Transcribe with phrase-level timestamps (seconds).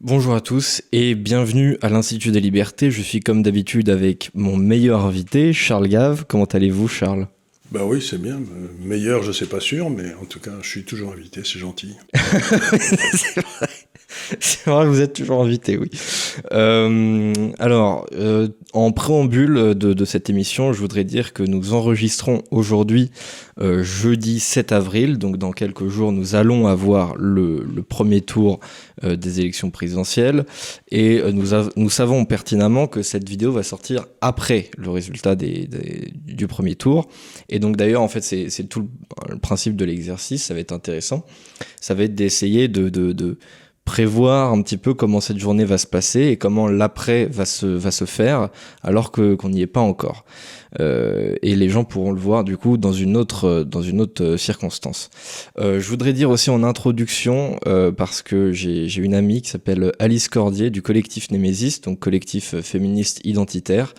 [0.00, 2.92] Bonjour à tous et bienvenue à l'Institut des Libertés.
[2.92, 6.24] Je suis comme d'habitude avec mon meilleur invité, Charles Gave.
[6.28, 7.26] Comment allez-vous, Charles?
[7.72, 8.40] Bah oui, c'est bien.
[8.78, 11.96] Meilleur, je sais pas sûr, mais en tout cas, je suis toujours invité, c'est gentil.
[12.14, 13.68] c'est vrai.
[14.40, 15.90] C'est vrai vous êtes toujours invité, oui.
[16.52, 23.10] Euh, alors, euh, en préambule de, cette émission, je voudrais dire que nous enregistrons aujourd'hui,
[23.60, 28.60] euh, jeudi 7 avril, donc dans quelques jours, nous allons avoir le, premier tour
[29.02, 30.44] des élections présidentielles,
[30.90, 35.68] et nous, nous savons pertinemment que cette vidéo va sortir après le résultat des,
[36.26, 37.08] du premier tour.
[37.48, 38.88] Et donc d'ailleurs, en fait, c'est tout
[39.28, 41.24] le, principe de l'exercice, ça va être intéressant.
[41.80, 43.38] Ça va être d'essayer de, de
[43.88, 47.64] prévoir un petit peu comment cette journée va se passer et comment l'après va se,
[47.64, 48.50] va se faire
[48.82, 50.26] alors que qu'on n'y est pas encore.
[50.80, 54.22] Euh, et les gens pourront le voir du coup dans une autre dans une autre
[54.22, 55.10] euh, circonstance.
[55.58, 57.58] Euh, je voudrais dire aussi en introduction
[57.96, 63.20] parce que j'ai une amie qui s'appelle Alice Cordier du collectif Némésis, donc collectif féministe
[63.24, 63.94] identitaire,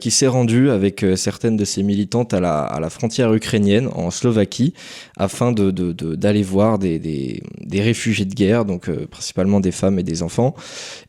[0.00, 4.10] qui s'est rendue avec certaines de ses militantes à la, à la frontière ukrainienne en
[4.10, 4.74] Slovaquie
[5.16, 10.02] afin de d'aller voir des, des, des, réfugiés de guerre, donc principalement des femmes et
[10.02, 10.54] des enfants,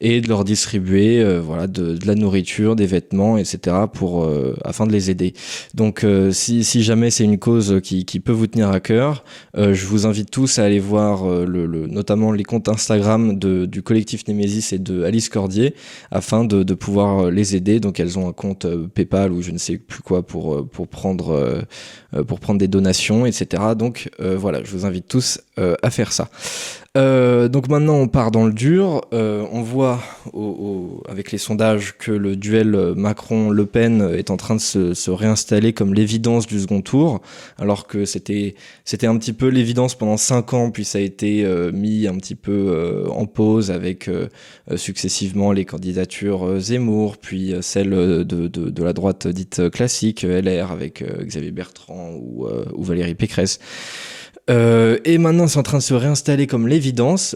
[0.02, 3.76] et de leur distribuer voilà de, de, la nourriture, des vêtements, etc.
[3.94, 4.30] pour
[4.64, 5.34] afin les aider.
[5.74, 9.24] Donc euh, si, jamais c'est une cause qui, peut vous tenir à cœur,
[9.58, 11.46] euh, je vous invite tous à aller voir euh,
[11.90, 15.76] notamment les comptes Instagram du collectif Nemesis et de Alice Cordier
[16.12, 17.80] afin de, pouvoir les aider.
[17.80, 21.60] Donc elles ont un compte PayPal ou je ne sais plus quoi pour prendre
[22.58, 23.64] des donations, etc.
[23.78, 26.30] Donc voilà, je vous invite tous à faire ça.
[26.98, 29.02] Euh, donc maintenant on part dans le dur.
[29.14, 30.02] Euh, on voit
[31.08, 35.94] avec les sondages que le duel Macron-Le Pen est en train de se, réinstaller comme
[35.94, 37.22] l'évidence du second tour,
[37.58, 38.56] alors que c'était
[39.04, 42.36] un petit peu l'évidence pendant cinq ans, puis ça a été euh, mis un petit
[42.36, 44.10] peu en pause avec
[44.76, 52.12] successivement les candidatures Zemmour, puis celle de, la droite dite classique LR avec Xavier Bertrand
[52.14, 53.60] ou, ou Valérie Pécresse.
[54.48, 56.79] Et maintenant, c'est en train de se réinstaller comme l'évidence,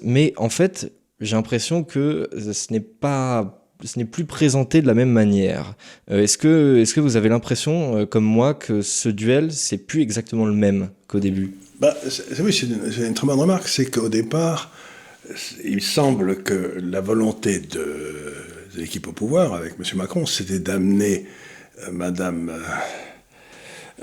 [0.04, 4.94] mais en fait, j'ai l'impression que ce n'est pas ce n'est plus présenté de la
[4.94, 5.76] même manière.
[6.10, 9.78] Euh, est-ce que, est que vous avez l'impression, euh, comme moi, que ce duel, c'est
[9.78, 11.52] plus exactement le même qu'au début?
[11.82, 11.94] Bah,
[12.40, 12.68] Oui, c'est
[13.06, 13.68] une, très bonne remarque.
[13.68, 14.72] C'est qu'au départ,
[15.66, 18.34] il semble que la volonté de,
[18.78, 19.86] l'équipe au pouvoir, avec M.
[19.96, 21.26] Macron, c'était d'amener
[21.92, 22.54] Madame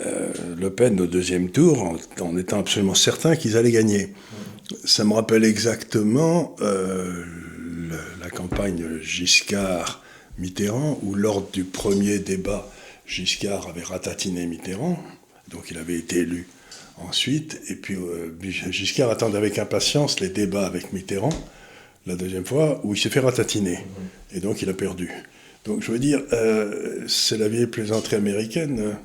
[0.07, 4.15] euh, le Pen au deuxième tour en, étant absolument certain qu'ils allaient gagner.
[4.85, 7.25] Ça me rappelle exactement euh,
[8.21, 12.71] la campagne Giscard-Mitterrand, où lors du premier débat,
[13.07, 15.03] Giscard avait ratatiné Mitterrand,
[15.51, 16.47] donc il avait été élu
[16.99, 18.31] ensuite, et puis euh,
[18.71, 21.33] Giscard attendait avec impatience les débats avec Mitterrand,
[22.07, 23.79] la deuxième fois, où il s'est fait ratatiner,
[24.33, 25.11] et donc il a perdu.
[25.65, 26.23] Donc je veux dire,
[27.07, 28.97] c'est la vieille plaisanterie américaine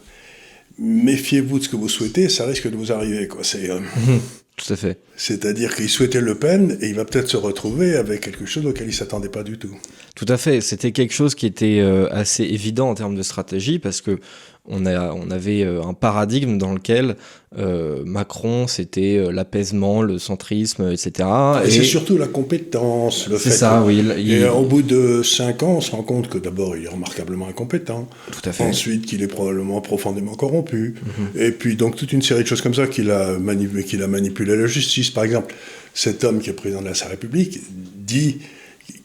[0.77, 3.27] méfiez-vous de ce que vous souhaitez, ça risque de vous arriver.
[3.27, 3.43] Quoi.
[3.43, 4.19] C'est, euh, mhm.
[4.55, 4.99] Tout à fait.
[5.17, 8.88] C'est-à-dire qu'il souhaitait Le Pen et il va peut-être se retrouver avec quelque chose auquel
[8.88, 9.77] il s'attendait pas du tout.
[10.16, 10.61] Tout à fait.
[10.61, 14.19] C'était quelque chose qui était euh, assez évident en termes de stratégie parce que
[14.67, 17.15] on, a, on avait euh, un paradigme dans lequel
[17.57, 21.11] euh, Macron, c'était euh, l'apaisement, le centrisme, etc.
[21.21, 23.49] Ah, et, c'est surtout la compétence, le fait.
[23.49, 24.03] C'est ça, oui.
[24.17, 27.47] Et au bout de cinq ans, on se rend compte que d'abord, il est remarquablement
[27.47, 28.09] incompétent.
[28.31, 28.63] Tout à fait.
[28.63, 30.95] Ensuite, qu'il est probablement profondément corrompu.
[31.05, 31.41] Mhm.
[31.41, 33.37] Et puis, donc, toute une série de choses comme ça qu'il a,
[33.85, 35.11] qu'il a manipulé la justice.
[35.11, 35.53] Par exemple,
[35.93, 38.39] cet homme qui est président de la République dit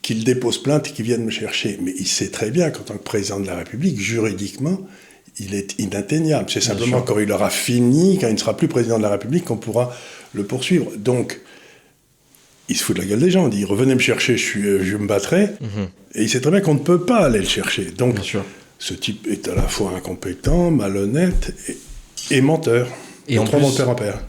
[0.01, 1.79] qu'il dépose plainte et qu'il vienne me chercher.
[1.81, 4.79] Mais il sait très bien qu'en tant que président de la République, juridiquement,
[5.39, 6.49] il est inatteignable.
[6.49, 9.45] C'est simplement quand il aura fini, quand il ne sera plus président de la République,
[9.45, 9.95] qu'on pourra
[10.33, 10.91] le poursuivre.
[10.97, 11.39] Donc,
[12.69, 13.47] il se fout de la gueule des gens.
[13.47, 15.49] Il dit revenez me chercher, je, suis, euh, je me battrai.
[15.61, 15.87] Mhm.
[16.15, 17.85] Et il sait très bien qu'on ne peut pas aller le chercher.
[17.85, 18.17] Donc,
[18.79, 21.53] ce type est à la fois incompétent, malhonnête
[22.29, 22.87] et menteur.
[23.31, 23.79] Et en, plus,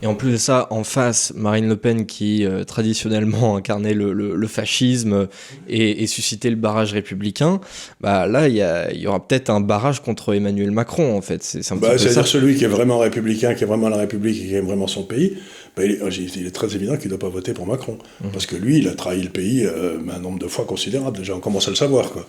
[0.01, 4.47] et en, plus, de ça, en face, Marine Le Pen qui euh, traditionnellement incarnait le,
[4.47, 5.27] fascisme
[5.69, 7.61] et, suscitait le barrage républicain,
[8.01, 8.57] bah, là il
[9.01, 11.43] y, aura peut-être un barrage contre Emmanuel Macron en fait.
[11.43, 14.47] C'est bah, à dire celui qui est vraiment républicain, qui est vraiment la République et
[14.47, 15.37] qui aime vraiment son pays,
[15.77, 17.99] bah, il, est, très évident qu'il ne doit pas voter pour Macron.
[18.23, 18.29] Mmh.
[18.33, 21.19] Parce que lui, il a trahi le pays euh, un nombre de fois considérable.
[21.19, 22.11] Déjà, on commence à le savoir.
[22.11, 22.27] Quoi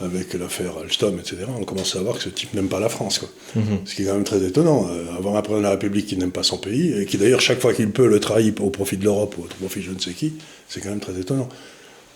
[0.00, 3.18] avec l'affaire Alstom, etc., on commence à voir que ce type n'aime pas la France.
[3.18, 3.28] Quoi.
[3.56, 3.78] Mhm.
[3.84, 4.88] Ce qui est quand même très étonnant.
[4.90, 7.40] Euh, avoir un président de la République qui n'aime pas son pays, et qui d'ailleurs,
[7.40, 9.90] chaque fois qu'il peut, le trahit au profit de l'Europe ou au profit de je
[9.92, 10.34] ne sais qui,
[10.68, 11.48] c'est quand même très étonnant.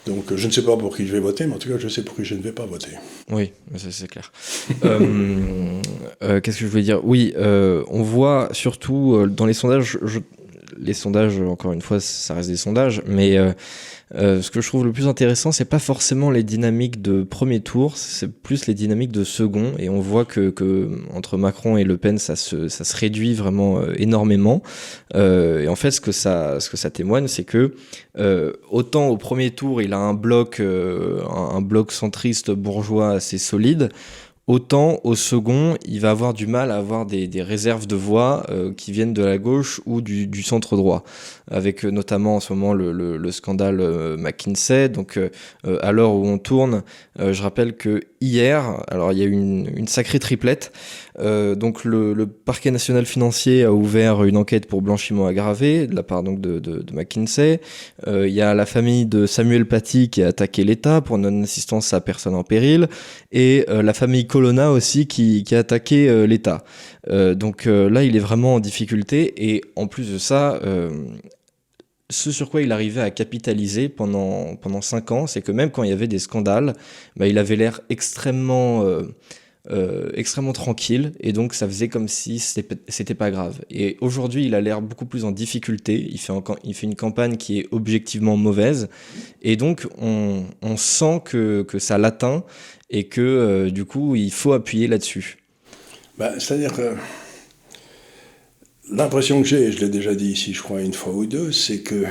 [0.06, 1.88] Donc je ne sais pas pour qui je vais voter, mais en tout cas, je
[1.88, 2.92] sais pour qui je ne vais pas voter.
[3.30, 4.32] Oui, c'est clair.
[4.84, 5.80] Euh,
[6.22, 7.00] euh, qu'est-ce que je voulais dire?
[7.04, 10.18] Oui, on voit surtout dans les sondages, je,
[10.80, 13.38] les sondages, encore une fois, ça reste des sondages, mais
[14.14, 17.60] euh, ce que je trouve le plus intéressant, c'est pas forcément les dynamiques de premier
[17.60, 19.72] tour, c'est plus les dynamiques de second.
[19.78, 23.34] Et on voit que, que entre Macron et Le Pen, ça se, ça se réduit
[23.34, 24.62] vraiment euh, énormément.
[25.14, 27.74] Euh, et en fait, ce que ça, ce que ça témoigne, c'est que
[28.18, 33.90] euh, autant au premier tour, il a un bloc, un bloc centriste bourgeois assez solide.
[34.48, 38.72] Autant au second, il va avoir du mal à avoir des, réserves de voix euh,
[38.72, 41.04] qui viennent de la gauche ou du, centre droit,
[41.50, 44.88] avec euh, notamment en ce moment le, le, le scandale euh, McKinsey.
[44.88, 45.18] Donc
[45.82, 46.82] à l'heure où on tourne,
[47.18, 50.72] je rappelle que hier, alors il y a eu une, une sacrée triplette.
[51.18, 56.02] donc le, le, parquet national financier a ouvert une enquête pour blanchiment aggravé de la
[56.02, 57.60] part donc de, de, de McKinsey.
[58.06, 62.00] il y a la famille de Samuel Paty qui a attaqué l'État pour non-assistance à
[62.00, 62.88] personne en péril
[63.32, 66.64] et la famille Colonna aussi qui, qui a attaqué euh, l'État.
[67.08, 70.60] Euh, donc euh, là, il est vraiment en difficulté et en plus de ça,
[72.10, 75.82] ce sur quoi il arrivait à capitaliser pendant, pendant cinq ans, c'est que même quand
[75.82, 76.74] il y avait des scandales,
[77.16, 78.82] bah, il avait l'air extrêmement,
[79.70, 83.60] euh, extrêmement tranquille, et donc ça faisait comme si c'était pas grave.
[83.70, 86.32] Et aujourd'hui, il a l'air beaucoup plus en difficulté, il fait,
[86.64, 88.88] il fait une campagne qui est objectivement mauvaise,
[89.42, 92.44] et donc on, on sent que, que ça l'atteint,
[92.88, 95.36] et que euh, du coup, il faut appuyer là-dessus.
[96.16, 96.94] Bah, C'est-à-dire que
[98.90, 101.52] l'impression que j'ai, et je l'ai déjà dit ici, je crois, une fois ou deux,
[101.52, 102.04] c'est que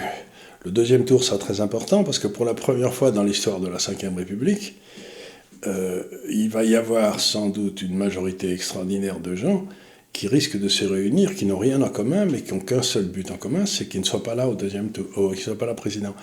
[0.65, 3.68] le deuxième tour sera très important parce que pour la première fois dans l'histoire de
[3.68, 4.75] la Ve République,
[5.65, 9.65] euh, il va y avoir sans doute une majorité extraordinaire de gens
[10.13, 13.06] qui risquent de se réunir, qui n'ont rien en commun, mais qui n'ont qu'un seul
[13.06, 15.44] but en commun, c'est qu'ils ne soient pas là au deuxième tour, oh, qu'ils ne
[15.44, 16.15] soient pas là président.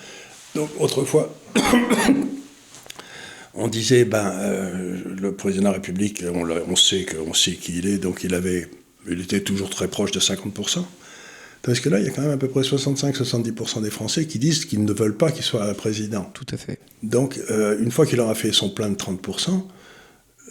[0.53, 1.33] Donc autrefois,
[3.53, 7.79] on disait, ben, euh, le président de la République, on, on sait qu'on sait qui
[7.79, 8.67] il est, donc il avait,
[9.09, 10.83] il était toujours très proche de 50%.
[11.61, 14.37] Parce que là, il y a quand même à peu près 65-70% des Français qui
[14.37, 16.29] disent qu'ils ne veulent pas qu'il soit président.
[16.33, 16.77] Tout à fait.
[17.01, 19.67] Donc, euh, une fois qu'il aura fait son plein de 30%,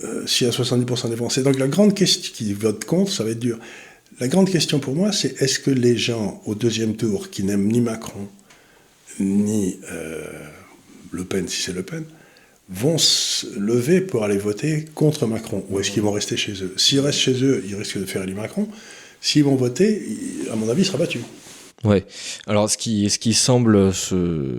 [0.02, 1.42] euh, s'il y a 70% des Français.
[1.42, 3.60] Donc, la grande question qui vote contre, ça va être dur.
[4.18, 7.68] La grande question pour moi, c'est est-ce que les gens au deuxième tour qui n'aiment
[7.68, 8.28] ni Macron,
[9.20, 10.24] ni euh,
[11.12, 12.04] Le Pen, si c'est Le Pen,
[12.69, 16.75] vont se lever pour aller voter contre Macron Ou est-ce qu'ils vont rester chez eux?
[16.76, 18.69] S'ils restent chez eux, ils risquent de faire élire Macron.
[19.20, 20.02] S'ils vont voter,
[20.52, 21.20] à mon avis, il sera battu.
[21.84, 22.05] Ouais.
[22.46, 24.56] Alors, ce qui, ce qui semble se,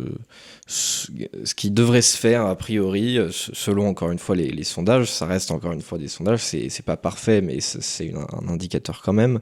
[0.68, 5.51] ce, qui devrait se faire a priori, selon encore une fois les, sondages, ça reste
[5.51, 9.40] encore une fois des sondages, c'est, c'est pas parfait, mais c'est un indicateur quand même.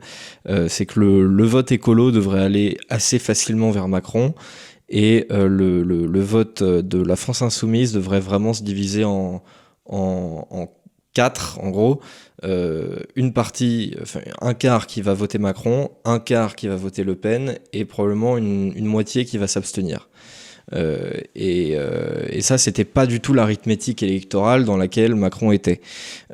[0.50, 4.33] Euh, c'est que le, le vote écolo devrait aller assez facilement vers Macron
[4.94, 9.42] et euh, le, vote de la France insoumise devrait vraiment se diviser en,
[11.13, 12.00] quatre, en gros.
[12.44, 13.95] Euh, une partie,
[14.40, 18.38] un quart qui va voter Macron, un quart qui va voter Le Pen, et probablement
[18.38, 20.10] une moitié qui va s'abstenir.
[20.71, 25.81] Euh, et, euh, et, ça, c'était pas du tout l'arithmétique électorale dans laquelle Macron était.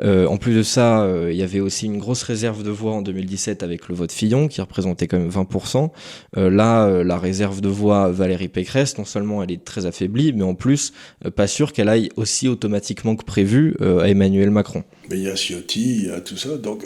[0.02, 2.94] Euh, en plus de ça, euh, il y avait aussi une grosse réserve de voix
[2.94, 5.92] en 2017 avec le vote Fillon, qui représentait quand même 20%.
[6.38, 10.44] Euh, là, la réserve de voix Valérie Pécresse, non seulement elle est très affaiblie, mais
[10.44, 10.94] en plus,
[11.36, 14.84] pas sûr qu'elle aille aussi automatiquement que prévu à Emmanuel Macron.
[15.10, 16.58] Mais il y a Ciotti, il y a tout ça.
[16.58, 16.86] Donc,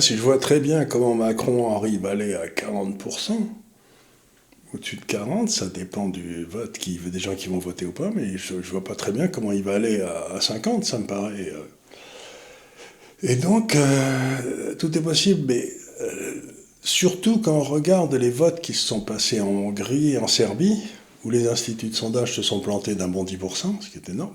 [0.00, 3.32] si je vois très bien comment Macron arrive à aller à 40%,
[4.74, 8.10] au-dessus de 40, ça dépend du vote, qui, des gens qui vont voter ou pas,
[8.14, 10.98] mais je ne vois pas très bien comment il va aller à, à 50, ça
[10.98, 11.52] me paraît.
[11.52, 11.62] Euh.
[13.22, 15.68] Et donc, euh, tout est possible, mais
[16.00, 16.34] euh,
[16.82, 20.82] surtout quand on regarde les votes qui se sont passés en Hongrie et en Serbie,
[21.24, 24.34] où les instituts de sondage se sont plantés d'un bon 10%, ce qui est énorme,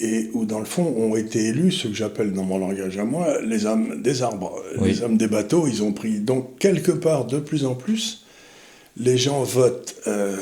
[0.00, 3.04] et où dans le fond ont été élus ce que j'appelle dans mon langage à
[3.04, 4.90] moi les âmes des arbres, oui.
[4.90, 6.20] les âmes des bateaux, ils ont pris.
[6.20, 8.24] Donc quelque part de plus en plus,
[8.98, 10.36] les gens votent euh,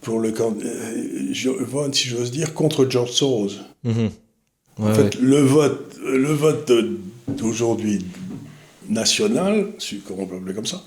[0.00, 3.50] pour le euh, vote, si j'ose dire, contre George Soros.
[3.84, 3.90] Mmh.
[3.90, 4.10] Ouais,
[4.78, 5.20] en fait, ouais.
[5.20, 6.72] le vote, le vote
[7.28, 8.04] d'aujourd'hui
[8.88, 10.82] national, si on peut l'appeler comme ça,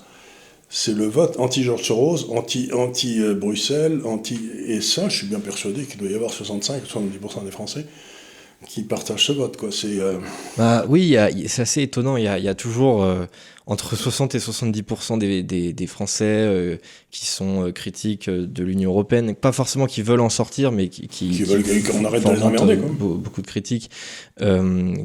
[0.68, 6.00] c'est le vote anti-George Soros, anti-Bruxelles, anti, anti, et ça, je suis bien persuadé qu'il
[6.00, 7.86] doit y avoir 65 ou 70% des Français
[8.66, 9.56] qui partagent ce vote.
[9.56, 9.70] Quoi.
[9.70, 10.18] C'est, euh...
[10.56, 11.16] bah, oui,
[11.46, 12.16] c'est assez étonnant.
[12.16, 13.26] Il y a, il y a toujours euh,
[13.66, 16.76] entre 60 et 70% des, des, des Français euh,
[17.10, 19.34] qui sont critiques de l'Union européenne.
[19.34, 22.42] Pas forcément qui veulent en sortir, mais qui, qui, qui veulent qu'on arrête de les
[22.42, 22.76] emmerder.
[22.76, 22.90] Quoi.
[22.98, 23.90] Beaucoup de critiques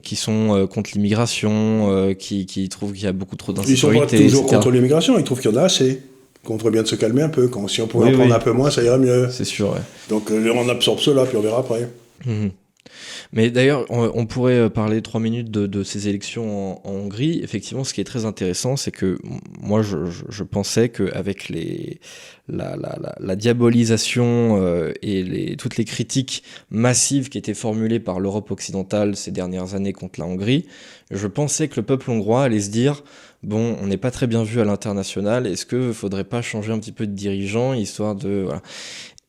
[0.03, 3.77] qui sont contre l'immigration, qui, qui trouvent qu'il y a beaucoup trop d'insécurité.
[3.77, 4.55] Ils sont pas toujours etc.
[4.55, 6.01] contre l'immigration, ils trouvent qu'il y en a assez
[6.45, 7.49] qu'on devrait bien de se calmer un peu.
[7.49, 8.35] Quand, si on pouvait oui, en prendre oui.
[8.35, 9.29] un peu moins, ça irait mieux.
[9.29, 9.81] C'est sûr, ouais.
[10.07, 11.89] Donc on absorbe cela, puis on verra après.
[12.25, 12.47] Mmh.
[13.31, 17.41] Mais d'ailleurs, on, pourrait parler trois minutes de, ces élections en, Hongrie.
[17.43, 19.19] Effectivement, ce qui est très intéressant, c'est que
[19.61, 21.51] moi, je, pensais qu'avec
[22.47, 29.31] la, diabolisation euh, et toutes les critiques massives qui étaient formulées par l'Europe occidentale ces
[29.31, 30.65] dernières années contre la Hongrie,
[31.11, 33.03] je pensais que le peuple hongrois allait se dire
[33.43, 36.79] bon, on n'est pas très bien vu à l'international, est-ce que faudrait pas changer un
[36.79, 38.47] petit peu de dirigeant histoire de.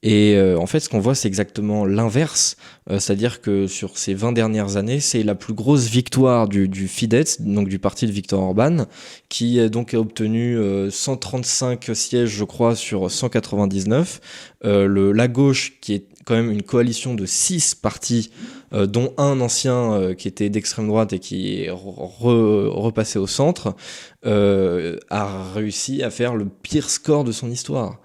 [0.03, 2.57] Et euh, en fait, ce qu'on voit, c'est exactement l'inverse.
[2.91, 6.89] Euh, c'est-à-dire que sur ces 20 dernières années, c'est la plus grosse victoire du, du,
[6.89, 8.87] Fidesz, donc du parti de Viktor Orban,
[9.29, 10.59] qui donc a obtenu
[10.91, 14.21] 135 euh, sièges, je crois, sur 199.
[14.65, 18.31] le, la gauche, qui est quand même une coalition de 6 partis,
[18.73, 23.75] dont un ancien qui était d'extrême droite et qui est repassé au centre,
[24.23, 27.99] a réussi à faire le pire score de son histoire.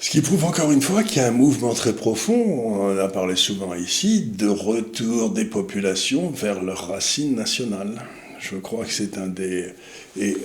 [0.00, 2.98] Ce qui prouve encore une fois qu'il y a un mouvement très profond, on en
[2.98, 8.00] a parlé souvent ici, de retour des populations vers leurs racines nationales.
[8.38, 9.66] Je crois que c'est un des...
[10.16, 10.36] Et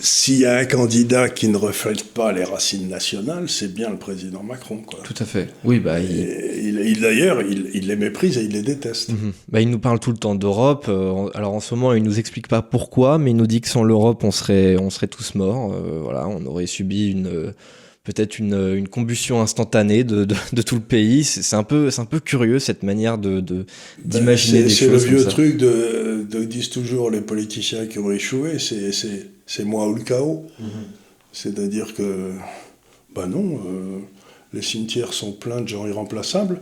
[0.00, 3.96] s'il y a un candidat qui ne reflète pas les racines nationales, c'est bien le
[3.96, 4.78] président Macron.
[4.78, 5.00] Quoi.
[5.02, 5.48] Tout à fait.
[5.64, 7.00] Oui, bah, il...
[7.00, 9.10] D'ailleurs, il, les méprise et il les déteste.
[9.10, 9.32] Mhm.
[9.48, 10.86] bah, il nous parle tout le temps d'Europe.
[10.88, 13.68] Euh, alors en ce moment, il nous explique pas pourquoi, mais il nous dit que
[13.68, 15.72] sans l'Europe, on serait, on serait tous morts.
[15.72, 17.52] Euh, voilà, on aurait subi une
[18.04, 21.24] peut-être une, une, combustion instantanée de, de, de tout le pays.
[21.24, 23.64] C'est un peu, c'est un peu curieux cette manière de ben,
[24.04, 24.78] d'imaginer des choses.
[24.78, 29.88] C'est le vieux truc de, de, disent toujours les politiciens qui ont échoué, c'est moi
[29.88, 30.46] ou le chaos.
[30.60, 30.66] Mhm.
[31.32, 32.32] C'est-à-dire que,
[33.14, 33.98] ben non, euh,
[34.52, 36.60] les cimetières sont pleins de gens irremplaçables,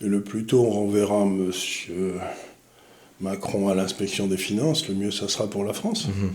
[0.00, 2.14] et le plus tôt on renverra Monsieur
[3.20, 6.08] Macron à l'inspection des finances, le mieux ça sera pour la France.
[6.08, 6.30] Mhm.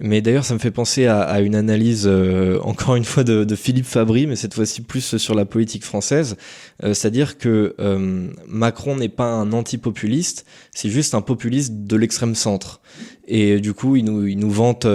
[0.00, 3.86] Mais d'ailleurs, ça me fait penser à, une analyse, euh, encore une fois, de, Philippe
[3.86, 6.36] Fabry, mais cette fois-ci plus sur la politique française.
[6.84, 12.34] Euh, c'est-à-dire que euh, Macron n'est pas un anti-populiste, c'est juste un populiste de l'extrême
[12.34, 12.80] centre.
[13.28, 14.86] Et du coup, il nous, il nous vante,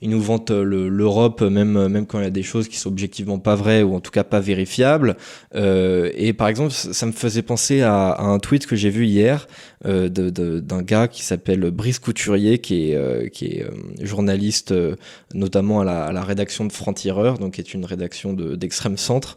[0.00, 3.38] il nous vante l'Europe, même, même quand il y a des choses qui sont objectivement
[3.38, 5.16] pas vraies ou en tout cas pas vérifiables.
[5.54, 9.48] et par exemple, ça me faisait penser à, un tweet que j'ai vu hier
[9.84, 13.66] d'un gars qui s'appelle Brice Couturier, qui est, qui est
[14.00, 14.96] journaliste, euh,
[15.34, 19.36] notamment à la, à la, rédaction de Franc-Tireur, donc qui est une rédaction d'extrême centre,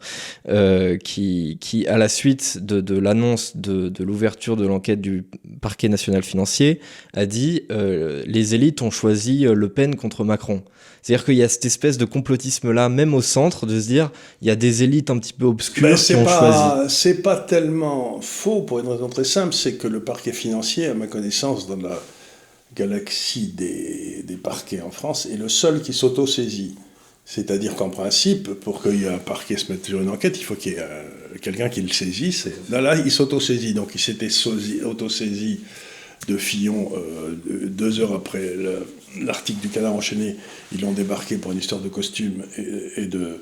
[0.49, 5.23] euh, qui, qui, à la suite de, l'annonce de, l'ouverture de l'enquête du
[5.61, 6.79] parquet national financier,
[7.13, 10.63] a dit euh, les élites ont choisi Le Pen contre Macron.
[11.01, 14.11] C'est-à-dire qu'il y a cette espèce de complotisme-là, même au centre, de se dire
[14.41, 16.89] il y a des élites un petit peu obscures qui ont choisi.
[16.89, 20.93] C'est pas tellement faux pour une raison très simple, c'est que le parquet financier, à
[20.93, 22.01] ma connaissance, dans la
[22.75, 26.75] galaxie des, des, parquets en France est le seul qui s'auto-saisit.
[27.23, 30.73] C'est-à-dire qu'en principe, pour qu'il un parquet se mette sur une enquête, il faut qu'il
[30.73, 31.03] y ait euh,
[31.41, 32.47] quelqu'un qui le saisisse.
[32.69, 33.73] Là, là, il s'auto-saisit.
[33.73, 34.29] Donc, il s'était
[34.83, 35.59] auto-saisi
[36.27, 37.35] de Fillon euh,
[37.67, 38.55] deux heures après
[39.19, 40.35] l'article du canard enchaîné.
[40.71, 43.39] Ils l'ont débarqué pour une histoire de costume et, de,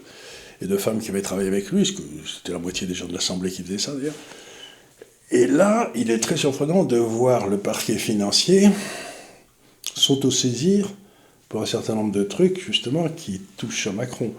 [0.78, 3.52] femmes qui avaient travaillé avec lui, parce que c'était la moitié des gens de l'Assemblée
[3.52, 4.14] qui faisaient ça d'ailleurs.
[5.32, 8.70] Et là, il est très surprenant de voir le parquet financier
[9.96, 10.90] s'autosaisir
[11.50, 14.34] pour un certain nombre de trucs, justement, qui touchent à Macron.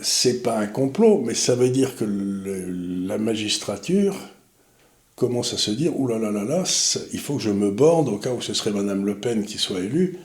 [0.00, 4.16] C'est pas un complot, mais ça veut dire que la magistrature
[5.22, 6.10] commence à se dire Ouh
[7.12, 9.56] il faut que je me borde au cas où ce serait Madame Le Pen qui
[9.56, 10.18] soit élue.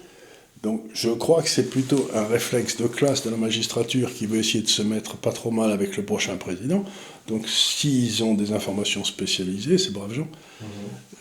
[0.63, 4.39] Donc je crois que c'est plutôt un réflexe de classe de la magistrature qui veut
[4.39, 6.83] essayer de se mettre pas trop mal avec le prochain président.
[7.27, 10.27] Donc s'ils ont des informations spécialisées, ces braves gens,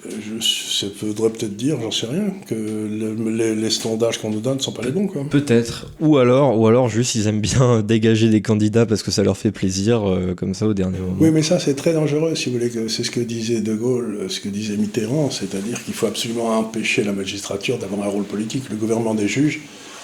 [0.05, 4.63] je, ça faudrait peut-être dire, j'en sais rien, que les, sondages qu'on nous donne ne
[4.63, 5.07] sont pas les bons.
[5.07, 5.93] Peut-être.
[6.01, 9.37] Ou alors, ou alors juste ils aiment bien dégager des candidats parce que ça leur
[9.37, 11.17] fait plaisir, euh, comme ça au dernier moment.
[11.19, 12.89] Oui, mais ça c'est très dangereux, si vous voulez.
[12.89, 17.05] C'est ce que disait De Gaulle, ce que disait Mitterrand, c'est-à-dire qu'il faut absolument empêcher
[17.05, 18.65] la magistrature d'avoir un rôle politique.
[18.71, 19.61] Le gouvernement des juges,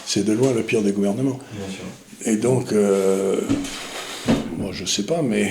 [0.07, 1.39] c'est de loin le pire des gouvernements.
[2.25, 3.41] Et donc, euh,
[4.59, 5.51] moi je sais pas, mais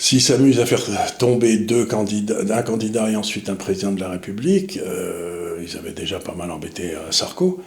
[0.00, 4.08] S'ils s'amusent à faire tomber deux candidats, un candidat et ensuite un président de la
[4.08, 7.60] République, euh, ils avaient déjà pas mal embêté euh, Sarko.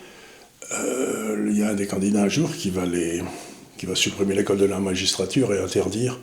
[0.71, 3.21] Euh, il y a un des candidats un jour qui va, les,
[3.77, 6.19] qui va supprimer l'école de la magistrature et interdire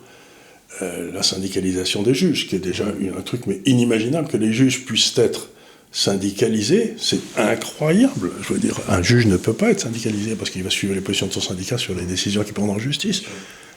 [0.81, 5.17] la syndicalisation des juges, qui est déjà un truc mais inimaginable que les juges puissent
[5.17, 5.49] être
[5.91, 6.93] syndicalisés.
[6.97, 8.31] C'est incroyable.
[8.41, 11.01] Je veux dire, un juge ne peut pas être syndicalisé parce qu'il va suivre les
[11.01, 13.23] positions de son syndicat sur les décisions qu'il prend en justice.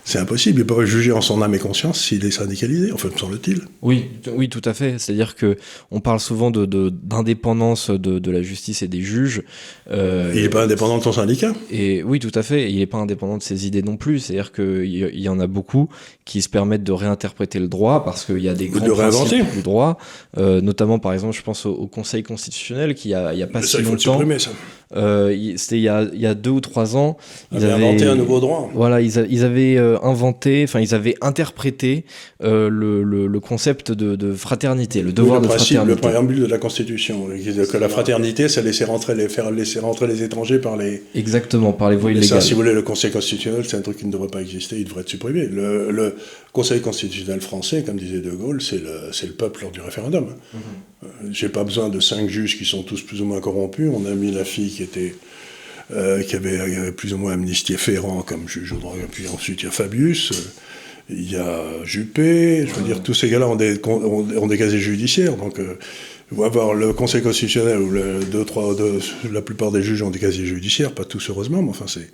[0.05, 3.17] C'est impossible, il peut juger en son âme et conscience s'il est syndicalisé, enfin me
[3.17, 3.61] semble-t-il.
[3.83, 4.99] Oui, oui, tout à fait.
[4.99, 5.57] C'est-à-dire que
[5.93, 9.43] on parle souvent de, d'indépendance de, de, la justice et des juges.
[9.91, 12.71] Euh, il n'est pas indépendant de son syndicat Et oui, tout à fait.
[12.71, 14.19] il n'est pas indépendant de ses idées non plus.
[14.19, 15.89] C'est-à-dire qu'il y, y en a beaucoup
[16.25, 19.43] qui se permettent de réinterpréter le droit parce qu'il y a des grands de réinventer.
[19.55, 19.99] du droit,
[20.39, 23.61] euh, notamment par exemple, je pense au, Conseil constitutionnel qui a, il y a pas
[23.61, 24.19] ça, si il faut longtemps.
[24.19, 24.51] Le supprimer, ça.
[24.95, 27.17] Euh, c'était il y, a, il y a deux ou trois ans.
[27.51, 28.71] Ils avaient inventé un nouveau droit.
[28.75, 32.05] Voilà, ils, a, ils avaient inventé, enfin ils avaient interprété
[32.43, 35.95] euh, le, le, le, concept de, de, fraternité, le devoir oui, le de principe, fraternité.
[35.95, 37.29] Le préambule de la Constitution,
[37.71, 41.03] que la fraternité, c'est laisser rentrer les faire laisser rentrer les étrangers par les.
[41.15, 42.29] Exactement, par les voies illégales.
[42.29, 44.77] ça, si vous voulez, le Conseil constitutionnel, c'est un truc qui ne devrait pas exister,
[44.79, 45.47] il devrait être supprimé.
[45.47, 46.17] Le, le
[46.53, 50.25] Conseil constitutionnel français, comme disait De Gaulle, c'est le, le peuple lors du référendum.
[50.25, 50.93] Mm -hmm.
[51.33, 53.89] J'ai pas besoin de cinq juges qui sont tous plus ou moins corrompus.
[53.99, 55.15] On a mis la fille qui était
[55.95, 58.95] euh, qui avait, avait, plus ou moins amnistié Ferrand comme juge au droit.
[59.11, 60.35] Puis ensuite, il y a Fabius, euh,
[61.11, 62.67] il y a Juppé.
[62.67, 65.37] Je veux dire, tous ces gars-là ont des, ont, ont des casiers judiciaires.
[65.37, 65.75] Donc, euh,
[66.43, 70.19] avoir le Conseil constitutionnel où le, deux, trois, deux, la plupart des juges ont des
[70.19, 72.11] casiers judiciaires, pas tous heureusement, mais enfin, c'est.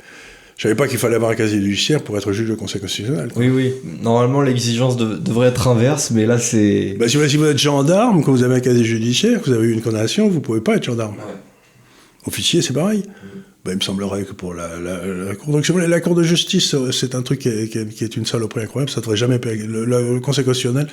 [0.56, 3.30] Je savais pas qu'il fallait avoir un casier judiciaire pour être juge du Conseil constitutionnel.
[3.32, 3.42] Quoi.
[3.44, 3.74] Oui, oui.
[4.02, 6.96] Normalement, l'exigence de, devrait être inverse, mais là, c'est.
[6.98, 9.56] Bah, si, vous, si vous êtes gendarme, quand vous avez un casier judiciaire, que vous
[9.56, 11.14] avez eu une condamnation, vous pouvez pas être gendarme.
[11.14, 12.26] Ouais.
[12.26, 13.04] Officier, c'est pareil.
[13.06, 13.38] Mmh.
[13.68, 17.14] Bah, il me semblerait que pour la, la, la, cour, la Cour de justice, c'est
[17.14, 18.90] un truc qui est, une saloperie incroyable.
[18.90, 20.88] Ça devrait jamais le, le, Conseil constitutionnel,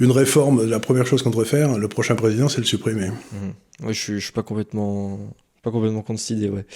[0.00, 3.08] une réforme, la première chose qu'on devrait faire, le prochain président, c'est le supprimer.
[3.08, 3.90] Mmh.
[3.90, 5.20] Je, je suis pas complètement
[5.64, 6.66] pas complètement contre cette idée, ouais.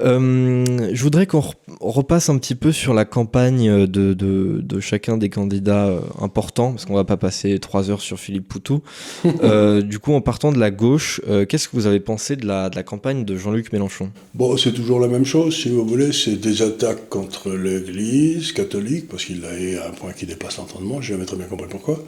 [0.00, 1.42] Euh, je voudrais qu'on
[1.80, 6.72] repasse un petit peu sur la campagne de, de, de chacun des candidats euh, importants,
[6.72, 8.82] parce qu'on va pas passer trois heures sur Philippe Poutou.
[9.42, 12.46] euh, du coup, en partant de la gauche, euh, qu'est-ce que vous avez pensé de
[12.46, 14.10] la, de la campagne de Jean-Luc Mélenchon?
[14.34, 16.12] Bon, c'est toujours la même chose, si vous voulez.
[16.12, 21.00] C'est des attaques contre l'Église catholique, parce qu'il a à un point qui dépasse l'entendement.
[21.00, 21.98] J'ai jamais très bien compris pourquoi.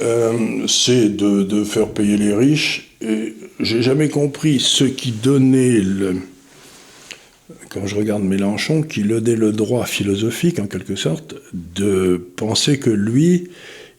[0.00, 2.90] Euh, c'est de, faire payer les riches.
[3.00, 6.16] Et j'ai jamais compris ceux qui donnaient le.
[7.68, 12.90] Quand je regarde Mélenchon, qui donnait le droit philosophique, en quelque sorte, de penser que
[12.90, 13.48] lui,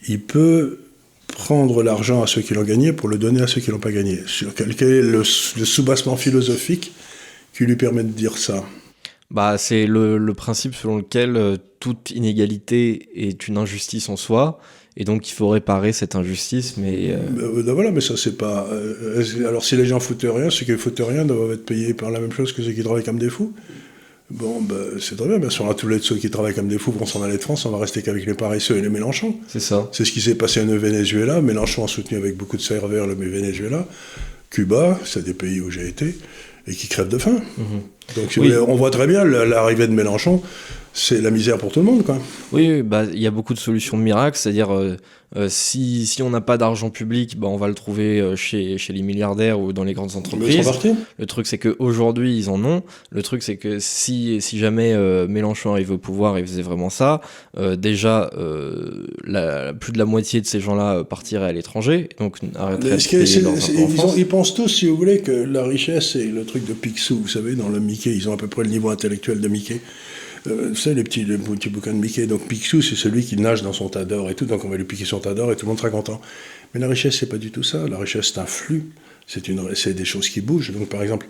[0.07, 0.79] il peut
[1.27, 3.91] prendre l'argent à ceux qui l'ont gagné pour le donner à ceux qui l'ont pas
[3.91, 4.19] gagné.
[4.25, 6.93] Sur quel, quel est le, le soubassement philosophique
[7.53, 8.63] qui lui permet de dire ça?
[9.31, 14.59] Bah, c'est le, le, principe selon lequel euh, toute inégalité est une injustice en soi,
[14.98, 17.12] et donc il faut réparer cette injustice, mais...
[17.12, 17.18] Euh...
[17.64, 18.68] Ben, voilà, mais ça c'est pas...
[18.72, 22.12] Euh, alors si les gens foutent rien, ceux qui foutent rien doivent être payés par
[22.12, 23.53] la même chose que ceux qui travaillent comme des fous.
[24.31, 26.92] Bon, ben, c'est très bien, bien sûr, tous les ceux qui travaillent comme des fous
[26.92, 29.36] vont s'en aller de France, on va rester qu'avec les paresseux et les Mélenchon.
[29.48, 29.88] C'est ça.
[29.92, 33.14] C'est ce qui s'est passé au Venezuela, Mélenchon a soutenu avec beaucoup de serveurs le
[33.14, 33.86] Venezuela,
[34.50, 36.16] Cuba, c'est des pays où j'ai été,
[36.68, 37.38] et qui crèvent de faim.
[37.60, 38.16] -hmm.
[38.16, 38.53] Donc oui.
[38.68, 40.42] on voit très bien l'arrivée de Mélenchon,
[40.96, 42.03] c'est la misère pour tout le monde.
[42.03, 42.18] Quoi.
[42.53, 44.96] Oui, bah, il y a beaucoup de solutions de miracles, c'est-à-dire euh,
[45.36, 48.77] euh, si, si on n'a pas d'argent public, bah, on va le trouver euh, chez,
[48.77, 50.66] chez les milliardaires ou dans les grandes entreprises.
[51.20, 52.81] Le truc, c'est qu'aujourd'hui, ils en ont.
[53.12, 54.96] Le truc, c'est que si, si jamais
[55.27, 57.20] Mélenchon arrive au pouvoir et faisait vraiment ça,
[57.77, 58.29] déjà,
[59.25, 63.42] la, plus de la moitié de ces gens-là partiraient à l'étranger, donc arrêteraient de payer
[63.42, 66.66] leurs ils, ont, ils pensent tous, si vous voulez, que la richesse, c'est le truc
[66.66, 69.42] de Picsou, vous savez, dans le Mickey, ils ont à peu près le niveau intellectuel
[69.42, 69.81] de Mickey.
[70.48, 72.27] Euh, vous savez, les petits, les petits bouquins de Mickey.
[72.27, 74.46] Donc Picsou, c'est celui qui nage dans son tas d'or et tout.
[74.46, 76.22] Donc on va lui piquer son tas d'or et tout le monde sera content.
[76.74, 77.88] Mais la richesse, c'est pas du tout ça.
[77.88, 78.86] La richesse, c'est un flux.
[79.27, 80.72] C'est des choses qui bougent.
[80.72, 81.27] Donc par exemple,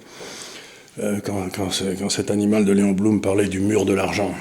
[0.99, 4.34] euh, quand, quand, cet animal de Léon Blum parlait du mur de l'argent,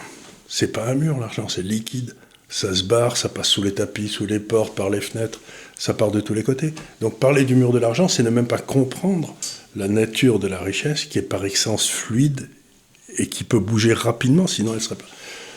[0.49, 2.15] c'est pas un mur, l'argent, c'est liquide.
[2.49, 5.41] Ça se barre, ça passe sous les tapis, sous les portes, par les fenêtres,
[5.77, 6.73] ça part de tous les côtés.
[7.01, 9.35] Donc parler du mur de l'argent, c'est ne même pas comprendre
[9.75, 12.49] la nature de la richesse qui est par excellence fluide
[13.19, 15.05] et qui peut bouger rapidement, sinon elle serait pas.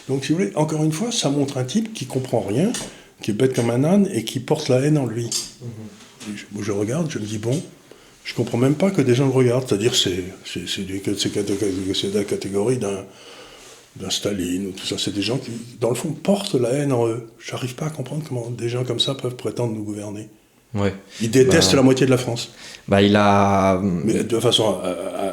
[0.07, 2.71] Donc, si vous voulez, encore une fois, ça montre un type qui comprend rien,
[3.21, 5.25] qui est bête comme un âne et qui porte la haine en lui.
[5.25, 6.31] Mm-hmm.
[6.35, 7.61] je, je, regarde, je me dis, bon,
[8.23, 9.67] je comprends même pas que des gens le regardent.
[9.67, 13.05] C'est-à-dire, c'est, c'est, c'est, la catégorie d'un,
[13.97, 14.97] d'un Staline ou tout ça.
[14.97, 17.29] C'est des gens qui, dans le fond, portent la haine en eux.
[17.39, 20.29] J'arrive pas à comprendre comment des gens comme ça peuvent prétendre nous gouverner.
[20.75, 20.93] Ouais.
[21.21, 22.51] Il déteste bah, la moitié de la France.
[22.87, 23.79] Bah, il a.
[23.81, 24.77] Mais de façon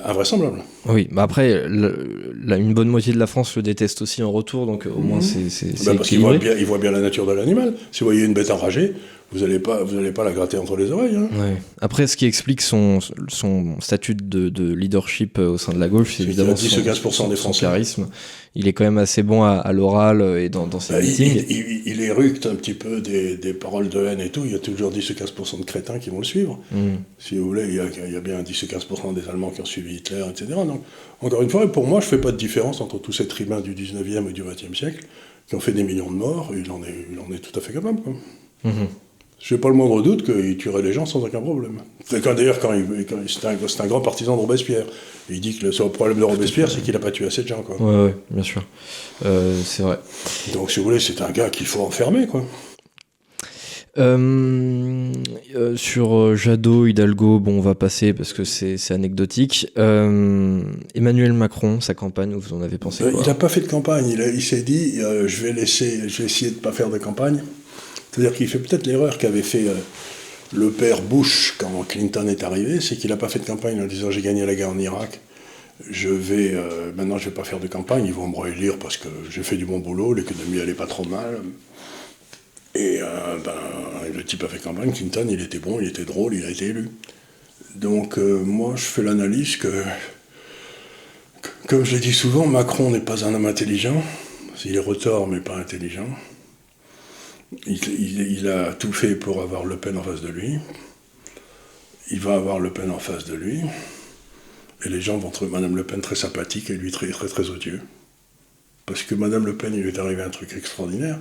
[0.04, 0.60] invraisemblable.
[0.86, 4.30] Oui, bah après, le, la, une bonne moitié de la France le déteste aussi en
[4.30, 5.50] retour, donc au moins c'est.
[5.50, 7.74] c'est bah parce qu'il voit, bien, il voit bien la nature de l'animal.
[7.92, 8.94] Si vous voyez une bête enragée,
[9.34, 11.16] vous n'allez pas, vous allez pas la gratter entre les oreilles.
[11.16, 11.28] Hein.
[11.32, 11.56] Ouais.
[11.80, 15.88] Après, ce qui explique son, son statut de, de leadership euh, au sein de la
[15.88, 18.06] gauche, c'est évidemment 10 son, 15% des son charisme.
[18.54, 21.08] Il est quand même assez bon à, à l'oral et dans, dans ses Bah, il,
[21.08, 21.44] meetings.
[21.50, 24.42] il, il, il éructe un petit peu des, des paroles de haine et tout.
[24.44, 26.60] Il y a toujours 10 ou 15% de crétins qui vont le suivre.
[26.70, 26.94] Mm.
[27.18, 29.50] Si vous voulez, il y, a, il y a bien 10 ou 15% des Allemands
[29.50, 30.46] qui ont suivi Hitler, etc.
[30.66, 30.82] Donc,
[31.20, 33.60] encore une fois, pour moi, je ne fais pas de différence entre tous ces tribuns
[33.60, 35.04] du 19e et du 20e siècle
[35.48, 36.52] qui ont fait des millions de morts.
[36.56, 38.00] Il en est, il en est tout à fait capable.
[38.02, 38.12] Quoi.
[38.64, 38.86] Mhm.
[39.44, 41.76] Je n'ai pas le moindre doute qu'il tuerait les gens sans aucun problème.
[42.10, 42.72] D'ailleurs, quand
[43.26, 44.86] c'est un, grand partisan de Robespierre.
[45.28, 47.48] Il dit que le seul problème de Robespierre, c'est qu'il n'a pas tué assez de
[47.48, 47.60] gens.
[47.60, 47.76] Quoi.
[47.76, 48.62] Ouais, ouais, bien sûr.
[49.26, 49.98] Euh, c'est vrai.
[50.54, 52.26] Donc, si vous voulez, c'est un gars qu'il faut enfermer.
[52.26, 52.42] Quoi.
[53.98, 55.12] Euh,
[55.54, 59.68] euh, sur Jadot, Hidalgo, bon, on va passer parce que c'est anecdotique.
[59.76, 60.62] Euh,
[60.94, 63.20] Emmanuel Macron, sa campagne, vous en avez pensé quoi?
[63.20, 64.08] il n'a pas fait de campagne.
[64.08, 67.42] Il, s'est dit je vais laisser, je vais essayer de ne pas faire de campagne.
[68.14, 69.74] C'est-à-dire qu'il fait peut-être l'erreur qu'avait fait euh,
[70.52, 73.86] le père Bush quand Clinton est arrivé, c'est qu'il n'a pas fait de campagne en
[73.86, 75.18] disant j'ai gagné la guerre en Irak.
[75.90, 78.06] Je vais euh, maintenant je vais pas faire de campagne.
[78.06, 80.14] Ils vont me réélire parce que j'ai fait du bon boulot.
[80.14, 81.40] L'économie allait pas trop mal.
[82.76, 83.52] Et euh, ben,
[84.14, 84.92] le type a fait campagne.
[84.92, 86.90] Clinton, il était bon, il était drôle, il a été élu.
[87.74, 89.82] Donc moi, je fais l'analyse que
[91.66, 94.00] comme je l'ai dit souvent, Macron n'est pas un homme intelligent.
[94.64, 96.06] Il est retors, mais pas intelligent.
[97.66, 100.58] Il, il- il a tout fait pour avoir Le Pen en face de lui.
[102.10, 103.60] Il va avoir Le Pen en face de lui.
[104.84, 107.48] Et les gens vont trouver Madame Le Pen très sympathique et lui très, très, très
[107.50, 107.80] odieux.
[108.86, 111.18] Parce que Madame Le Pen, il lui est arrivé un truc extraordinaire.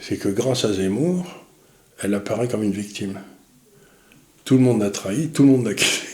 [0.00, 1.26] C'est que grâce à Zemmour,
[2.02, 3.18] elle apparaît comme une victime.
[4.44, 6.06] Tout le monde l'a trahi, tout le monde l'a quitté.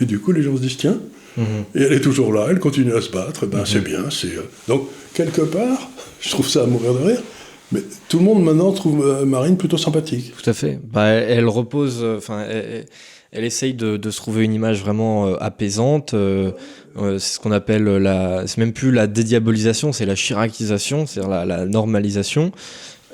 [0.00, 0.98] Et du coup, les gens se disent tiens,
[1.36, 1.44] Mhm.
[1.74, 4.08] et elle est toujours là, elle continue à se battre, et ben c'est bien.
[4.10, 7.22] c'est euh, Donc, quelque part, je trouve ça à mourir de rire,
[7.72, 10.32] mais tout le monde maintenant trouve euh, Marine plutôt sympathique.
[10.40, 10.78] Tout à fait.
[10.92, 12.86] Bah, elle, repose, euh, enfin, elle,
[13.32, 16.14] elle- essaye de, de se trouver une image vraiment euh, apaisante.
[16.14, 16.50] euh,
[16.98, 21.30] euh, c'est ce qu'on appelle la, c'est même plus la dédiabolisation, c'est la chiracisation, c'est-à-dire
[21.30, 22.50] la, la normalisation.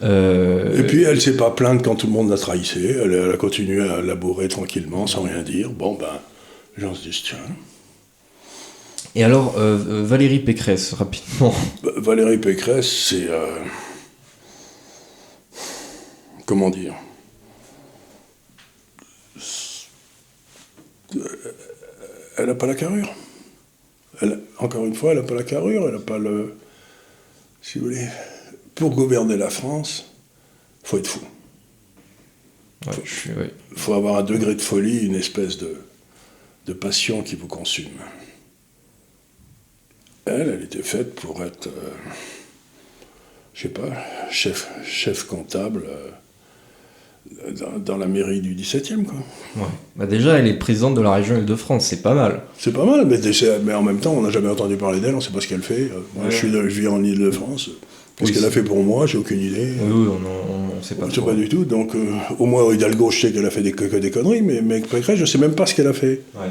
[0.02, 3.30] Euh, Et puis, elle s'est pas plainte quand tout le monde la trahissait, elle, elle
[3.30, 5.70] a continué à labourer tranquillement, sans rien dire.
[5.70, 6.06] Bon, ben,
[6.78, 7.38] gens se disent tiens.
[9.14, 11.54] et alors, euh, Valérie Pécresse, rapidement.
[11.82, 13.28] Bah, Valérie Pécresse, c'est.
[13.30, 13.46] euh,
[16.46, 16.94] comment dire
[22.38, 23.12] Elle n'a pas la carrure.
[24.20, 26.56] Elle- encore une fois, elle n'a pas la carrure, elle n'a pas le.
[27.62, 28.06] Si vous voulez.
[28.74, 30.12] Pour gouverner la France,
[30.84, 31.20] faut être fou.
[32.86, 32.92] Ouais,
[33.36, 33.50] ouais.
[33.72, 35.76] Il faut avoir un degré de folie, une espèce de,
[36.66, 37.88] de passion qui vous consume.
[40.26, 41.90] Elle, elle était faite pour être, euh,
[43.54, 43.88] je sais pas,
[44.30, 46.10] chef, chef comptable euh,
[47.58, 49.14] dans, dans la mairie du 17e, quoi.
[49.56, 49.62] Ouais.
[49.96, 52.42] Bah, déjà, elle est présidente de la région Île-de-France, c'est pas mal.
[52.58, 55.22] C'est pas mal, mais, en même temps, on n'a jamais entendu parler d'elle, on ne
[55.22, 55.74] sait pas ce qu'elle fait.
[55.82, 56.30] Euh, Moi, Ouais.
[56.30, 57.70] je, suis de- je vis en Ile-de-France.
[58.16, 59.06] Qu'est-ce Oui, qu'elle a fait pour moi?
[59.06, 59.72] J'ai aucune idée.
[59.82, 61.02] Oui, oui, on ne sait pas.
[61.02, 61.26] Je ne sais trop.
[61.30, 61.64] pas du tout.
[61.64, 61.98] Donc, euh,
[62.38, 64.80] au moins, Hidalgo, je sais qu'elle a fait des, que, que des conneries, mais, mais
[64.80, 66.22] Pécresse, je ne sais même pas ce qu'elle a fait.
[66.34, 66.46] Ouais.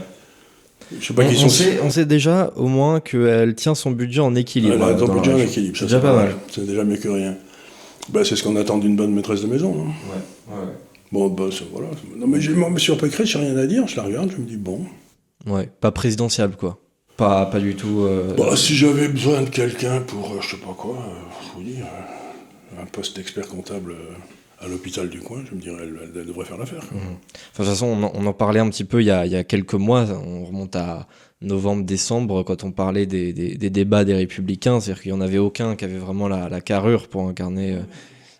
[1.01, 3.73] Je sais pas On, qui on sont sait, on sait déjà au moins qu'elle tient
[3.73, 4.75] son budget en équilibre.
[4.75, 5.75] Elle a un dans la budget en équilibre.
[5.75, 6.35] ça, C'est déjà pas mal.
[6.51, 7.33] C'est déjà mieux que rien.
[8.09, 9.73] Bah, c'est ce qu'on attend d'une bonne maîtresse de maison.
[9.73, 10.73] non Ouais, ouais.
[11.11, 11.87] bon, bah, voilà.
[12.17, 13.87] Non, mais j'ai- moi, sur Pécresse, j'ai rien à dire.
[13.87, 14.81] Je la regarde, je me dis, bon.
[15.47, 16.79] Ouais, pas présidentiable quoi.
[17.17, 18.01] Pas, pas du tout.
[18.01, 21.57] euh, Bah, si j'avais besoin de quelqu'un pour, euh, je sais pas quoi, euh, je
[21.57, 25.77] vous dis, euh, un poste d'expert comptable euh, à l'hôpital du coin, je me dirais,
[25.83, 26.81] elle, elle devrait faire l'affaire.
[26.83, 29.25] Enfin, de toute façon, on en, on en parlait un petit peu il y, a,
[29.25, 30.05] il y a quelques mois.
[30.11, 31.07] On remonte à
[31.41, 34.79] novembre-décembre quand on parlait des, des- des débats des Républicains.
[34.79, 37.73] C'est-à-dire qu'il n'y en avait aucun qui avait vraiment la, la carrure pour incarner.
[37.73, 37.79] euh,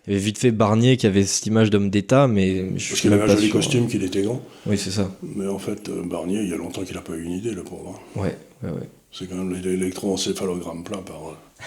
[0.08, 3.02] Il y avait vite fait Barnier qui avait cette image d'homme d'État, mais je Parce
[3.02, 3.54] qu'il avait un joli sûr.
[3.56, 4.42] costume, qu'il était grand.
[4.66, 5.10] Oui, c'est ça.
[5.24, 7.52] Mais en fait, euh, Barnier, il y a longtemps qu'il n'a pas eu une idée,
[7.52, 8.00] le pauvre.
[8.16, 8.20] hein.
[8.22, 8.90] Ouais, ouais, ouais.
[9.12, 11.30] C'est quand même l'électroencéphalogramme plein par.
[11.30, 11.64] euh,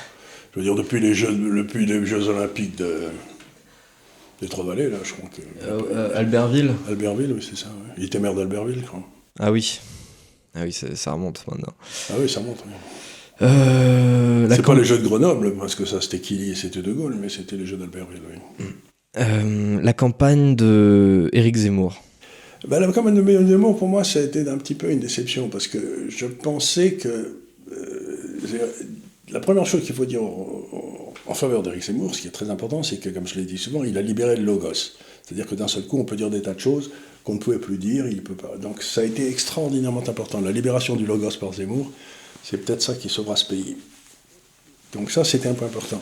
[0.55, 3.09] Je veux dire, depuis les Jeux, depuis les Jeux Olympiques de,
[4.41, 5.43] des Trois-Vallées, là, je crois que.
[5.67, 7.67] Euh, euh, Albertville Albertville, oui, c'est ça.
[7.69, 7.95] ouais.
[7.99, 9.03] Il était maire d'Albertville, je crois.
[9.41, 9.81] Ah oui.
[10.59, 11.73] Ah oui, ça, remonte maintenant.
[12.11, 12.73] Ah oui, ça oui.
[13.43, 16.93] Euh, C'est pas les Jeux de Grenoble, parce que ça c'était Killy et c'était De
[16.93, 18.21] Gaulle, mais c'était les Jeux d'Albertville,
[18.61, 18.67] oui.
[19.19, 22.03] euh, la campagne de Éric Zemmour.
[22.67, 24.99] Ben, la campagne de Mélenchon Zemmour, pour moi, ça a été un petit peu une
[24.99, 27.09] déception, parce que je pensais que.
[27.71, 28.17] euh,
[29.31, 32.33] la première chose qu'il faut dire en- en- en faveur d'Éric Zemmour, ce qui est
[32.33, 34.73] très important, c'est que, comme je l'ai dit souvent, il a libéré le logos.
[35.23, 36.91] C'est-à-dire que d'un seul coup, on peut dire des tas de choses
[37.25, 38.57] qu'on ne pouvait plus dire, il peut pas.
[38.57, 40.41] Donc ça a été extraordinairement important.
[40.41, 41.91] La libération du logos par Zemmour,
[42.43, 43.77] c'est peut-être ça qui sauvera ce pays.
[44.93, 46.01] Donc ça, c'était un point important.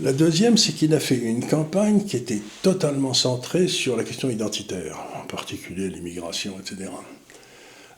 [0.00, 4.30] La deuxième, c'est qu'il a fait une campagne qui était totalement centrée sur la question
[4.30, 6.90] identitaire, en particulier l'immigration, etc.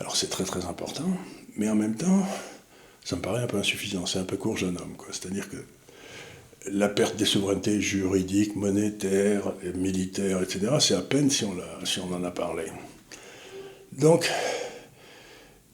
[0.01, 1.09] Alors c'est très très important,
[1.57, 2.27] mais en même temps,
[3.05, 4.97] ça me paraît un peu insuffisant, c'est un peu court jeune homme.
[5.13, 5.59] C'est-à-dire que
[6.71, 12.13] la perte des souverainetés juridiques, monétaires, militaires, etc., c'est à peine si on, si on
[12.15, 12.65] en a parlé.
[13.99, 14.31] Donc,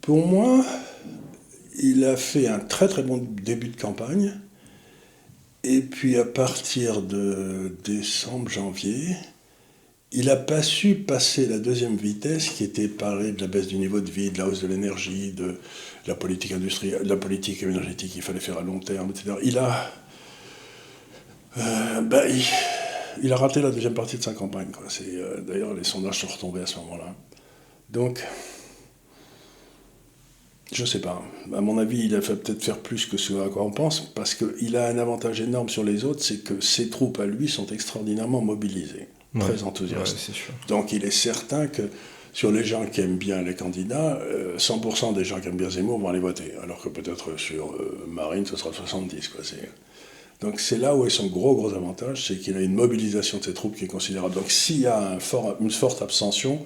[0.01, 0.64] pour moi,
[1.81, 4.35] il a fait un très très bon début de campagne.
[5.64, 9.16] Et puis à partir de décembre, janvier,
[10.12, 13.77] il n'a pas su passer la deuxième vitesse qui était parler de la baisse du
[13.77, 15.57] niveau de vie, de la hausse de l'énergie, de
[16.07, 19.37] la politique industrielle, de la politique énergétique qu'il fallait faire à long terme, etc.
[19.42, 19.92] Il a,
[21.59, 22.23] euh, ben,
[23.23, 24.68] il, a raté la deuxième partie de sa campagne.
[25.03, 27.14] Euh, d'ailleurs, les sondages sont retombés à ce moment-là.
[27.90, 28.23] Donc,
[30.73, 31.23] je ne sais pas.
[31.55, 34.01] À mon avis, il a fait peut-être faire plus que ce à quoi on pense,
[34.01, 37.49] parce qu'il a un avantage énorme sur les autres, c'est que ses troupes à lui
[37.49, 40.31] sont extraordinairement mobilisées, très enthousiastes.
[40.68, 41.83] Donc il est certain que
[42.35, 44.21] sur les gens qui aiment bien les candidats,
[44.59, 47.75] 100% euh, des gens qui aiment bien Zemmour vont aller voter, alors que peut-être sur
[48.07, 49.29] Marine, ce sera 70.
[49.29, 49.42] Quoi.
[50.40, 53.44] Donc c'est là où est son gros gros avantage, c'est qu'il a une mobilisation de
[53.44, 54.35] ses troupes qui est considérable.
[54.35, 56.61] Donc s'il y a un fort, une forte abstention,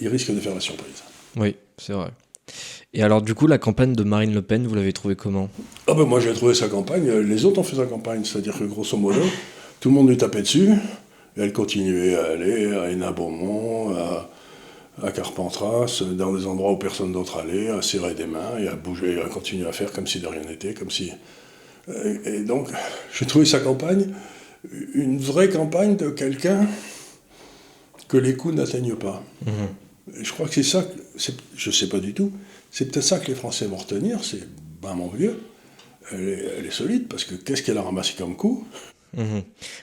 [0.00, 1.02] il risque de faire la surprise.
[1.36, 2.10] Oui, c'est vrai.
[2.92, 5.48] Et alors, du coup, la campagne de Marine Le Pen, vous l'avez trouvée comment?
[5.86, 7.08] Ah ben moi, j'ai trouvé sa campagne.
[7.10, 8.24] Les autres ont fait sa campagne.
[8.24, 9.20] C'est-à-dire que, grosso modo,
[9.80, 10.70] tout le monde lui tapait dessus.
[11.36, 13.96] Et elle continuait à aller à Hénin-Beaumont,
[15.02, 18.76] à, Carpentras, dans des endroits où personne d'autre allait, à serrer des mains et à
[18.76, 21.10] bouger, à continuer à faire comme si de rien n'était, comme si...
[21.88, 22.68] Euh, et donc,
[23.12, 24.08] j'ai trouvé sa campagne
[24.94, 26.66] une vraie campagne de quelqu'un
[28.08, 29.22] que les coups n'atteignent pas.
[29.44, 30.22] Mhm.
[30.22, 30.86] je crois que c'est ça,
[31.56, 32.32] je ne sais pas du tout,
[32.70, 34.48] c'est peut-être ça que les Français vont retenir, c'est,
[34.80, 35.40] ben mon vieux,
[36.12, 38.66] elle est, elle est solide, parce que qu'est-ce qu'elle a ramassé comme coup?
[39.16, 39.42] Mhm.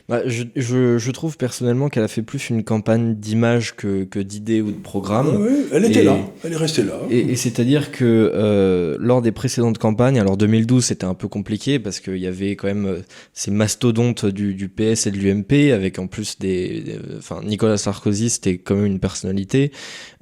[0.10, 4.20] Bah, je, je, je, trouve personnellement qu'elle a fait plus une campagne d'image que, que
[4.20, 5.38] d'idées ou de programmes.
[5.40, 7.00] Oui, elle était là, elle est restée là.
[7.10, 12.00] Et, c'est-à-dire que euh, lors des précédentes campagnes, alors 2012 c'était un peu compliqué parce
[12.00, 13.00] qu'il y avait quand même euh,
[13.34, 18.30] ces mastodontes du, du, PS et de l'UMP avec en plus des, enfin Nicolas Sarkozy
[18.30, 19.72] c'était quand même une personnalité.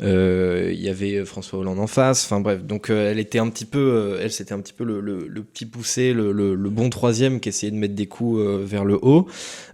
[0.01, 2.25] Euh, il y avait François Hollande en face.
[2.25, 5.01] Enfin bref, donc euh, elle était un petit peu, elle c'était un petit peu le,
[5.01, 8.85] le, le petit poussé, le, le, bon troisième qui essayait de mettre des coups vers
[8.85, 9.27] le haut.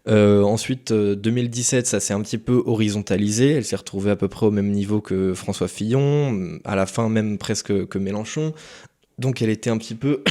[0.07, 3.51] Euh, ensuite, 2017, euh, ça s'est un petit peu horizontalisé.
[3.51, 7.09] Elle s'est retrouvée à peu près au même niveau que François Fillon, à la fin
[7.09, 8.53] même presque que Mélenchon.
[9.17, 10.23] Donc elle était un petit peu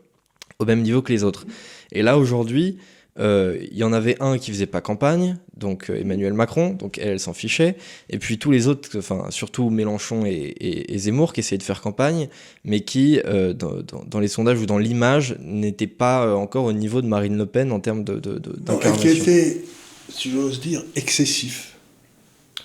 [0.58, 1.46] au même niveau que les autres.
[1.92, 2.78] Et là, aujourd'hui,
[3.18, 6.96] euh, il y en avait un qui faisait pas campagne, donc euh, Emmanuel Macron, donc
[6.96, 7.76] elle, s'en fichait,
[8.08, 12.28] et puis tous les autres, enfin surtout Mélenchon et, Zemmour qui essayaient de faire campagne,
[12.64, 17.06] mais qui euh, dans, les sondages ou dans l'image n'étaient pas encore au niveau de
[17.06, 18.40] Marine Le Pen en termes de, de,
[18.98, 19.62] Qui était,
[20.08, 21.76] si j'ose dire, excessif.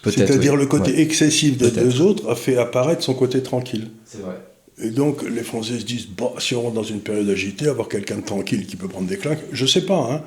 [0.05, 3.89] C'est-à-dire le côté excessif des deux autres a fait apparaître son côté tranquille.
[4.05, 4.37] C'est vrai.
[4.79, 7.89] Et donc les Français se disent, bon, si on rentre dans une période agitée, avoir
[7.89, 10.23] quelqu'un de tranquille qui peut prendre des claques, je sais pas, hein.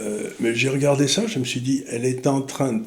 [0.00, 2.84] Euh, mais j'ai regardé ça, je me suis dit, elle est en train de...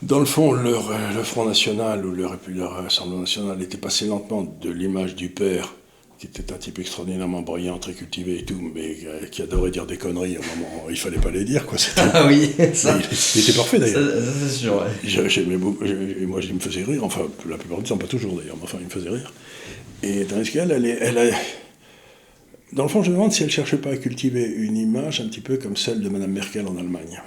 [0.00, 4.42] Dans le fond, le, le Front National ou le, le Rassemblement National était passé lentement
[4.42, 5.74] de l'image du père,
[6.18, 9.86] qui était un type extraordinairement brillant, très cultivé et tout, mais euh, qui adorait dire
[9.86, 11.64] des conneries au moment où il fallait pas les dire.
[11.64, 11.78] Quoi.
[11.96, 12.98] Ah oui, ça.
[12.98, 14.10] Il, était parfait d'ailleurs.
[14.42, 15.56] C'est sûr, ouais.
[16.26, 18.78] moi, il me faisait rire, enfin, la plupart du temps, pas toujours d'ailleurs, mais enfin,
[18.80, 19.32] il me faisait rire.
[20.02, 21.34] Et tandis qu'elle, elle, elle, elle,
[22.72, 25.20] dans le fond, je me demande si elle ne cherchait pas à cultiver une image
[25.20, 27.22] un petit peu comme celle de Mme Merkel en Allemagne.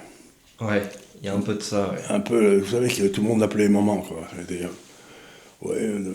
[0.60, 0.82] Ouais,
[1.20, 1.94] il y a un peu de ça.
[2.10, 4.28] Un peu, vous savez que tout le monde l'appelait maman, quoi.
[5.62, 6.14] ouais, euh,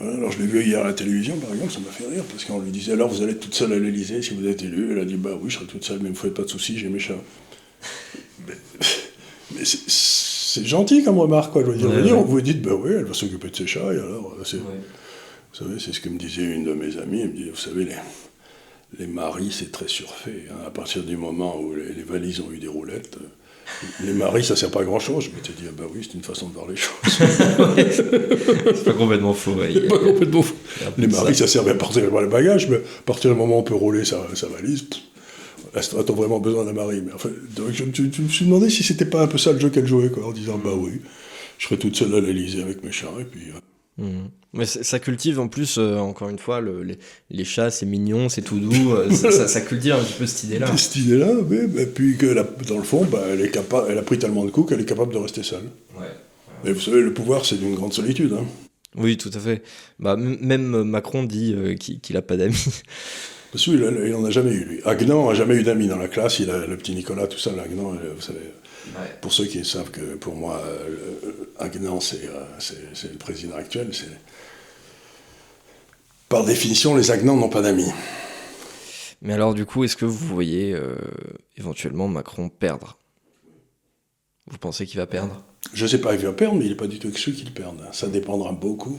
[0.00, 2.44] alors je l'ai vu hier à la télévision, par exemple, ça m'a fait rire, parce
[2.44, 4.92] qu'on lui disait alors vous allez être toute seule à l'Elysée si vous êtes élu.
[4.92, 6.48] Elle a dit bah oui, je serai toute seule, mais ne me faites pas de
[6.48, 7.14] soucis, j'ai mes chats.
[8.46, 11.62] mais, c'est gentil comme remarque, quoi.
[11.64, 13.98] Je veux dire, vous vous dites bah oui, elle va s'occuper de ses chats, et
[13.98, 14.58] alors c'est.
[15.54, 17.20] Vous savez, c'est ce que me disait une de mes amies.
[17.20, 17.94] Elle me dit, vous savez, les,
[18.98, 20.46] les maris, c'est très surfait.
[20.50, 20.66] Hein.
[20.66, 23.26] À partir du moment où les, valises ont eu des roulettes, euh,
[24.04, 25.24] les maris, ça sert pas à grand-chose.
[25.24, 26.92] Je m'étais dit, ah bah oui, c'est une façon de voir les choses.
[28.74, 29.54] c'est pas complètement faux.
[29.54, 30.56] Pas complètement faux.
[30.98, 31.46] Les maris, ça.
[31.46, 34.18] servait à porter les bagages, mais à partir du moment où on peut rouler sa,
[34.34, 34.86] sa valise,
[35.74, 37.30] a-t-on vraiment besoin d'un mari mais enfin,
[37.72, 40.26] je, me suis demandé si c'était pas un peu ça le jeu qu'elle jouait, quoi,
[40.26, 41.00] en disant, bah oui,
[41.58, 43.40] je serais toute seule à l'Elysée avec mes chats, et puis...
[43.98, 44.30] Mhm.
[44.52, 46.62] Mais ça cultive en plus, euh, encore une fois,
[47.30, 50.76] les, chats, c'est mignon, c'est tout doux, euh, ça, cultive un petit peu cette idée-là.
[50.76, 52.34] Cette idée-là, oui, et puis que
[52.68, 54.84] dans le fond, bah, elle, est capable, elle a pris tellement de coups qu'elle est
[54.84, 55.64] capable de rester seule.
[55.98, 56.06] Ouais.
[56.62, 58.32] Mais vous savez, le pouvoir, c'est d'une grande solitude.
[58.32, 58.44] Hein.
[58.96, 59.62] Oui, tout à fait.
[59.98, 62.64] Bah, même Macron dit euh, qu'il n'a pas d'amis.
[63.50, 64.80] Parce qu'il n'en a jamais eu, lui.
[64.84, 67.50] Agnan n'a jamais eu d'amis dans la classe, il a le petit Nicolas, tout ça,
[67.50, 68.38] Agnan, vous savez.
[69.20, 70.62] Pour ceux qui savent que pour moi,
[71.58, 74.06] Agnan, c'est le président actuel, c'est.
[76.28, 77.92] Par définition, les Agnans n'ont pas d'amis.
[79.22, 80.76] Mais alors, du coup, est-ce que vous voyez
[81.56, 82.98] éventuellement Macron perdre?
[84.46, 85.42] Vous pensez qu'il va perdre?
[85.72, 87.52] Je ne sais pas, il va perdre, mais il n'est pas du tout exclu qu'il
[87.52, 87.82] perde.
[87.92, 88.98] Ça dépendra beaucoup